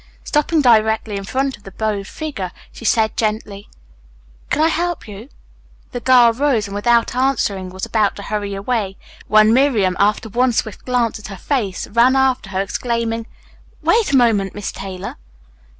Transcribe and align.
Stopping 0.23 0.63
directly 0.63 1.15
in 1.15 1.23
front 1.25 1.57
of 1.57 1.61
the 1.63 1.69
bowed 1.69 2.07
figure, 2.07 2.51
she 2.71 2.85
said 2.85 3.15
gently, 3.15 3.69
"Can 4.49 4.59
I 4.63 4.69
help 4.69 5.07
you?" 5.07 5.29
The 5.91 5.99
girl 5.99 6.33
rose, 6.33 6.67
and 6.67 6.73
without 6.73 7.13
answering 7.15 7.69
was 7.69 7.85
about 7.85 8.15
to 8.15 8.23
hurry 8.23 8.55
away, 8.55 8.97
when 9.27 9.53
Miriam, 9.53 9.95
after 9.99 10.27
one 10.27 10.53
swift 10.53 10.85
glance 10.85 11.19
at 11.19 11.27
her 11.27 11.37
face, 11.37 11.85
ran 11.85 12.15
after 12.15 12.49
her, 12.49 12.61
exclaiming, 12.61 13.27
"Wait 13.83 14.11
a 14.11 14.17
moment, 14.17 14.55
Miss 14.55 14.71
Taylor!" 14.71 15.17